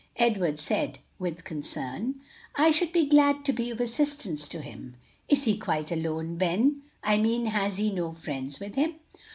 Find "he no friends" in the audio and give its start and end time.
7.77-8.59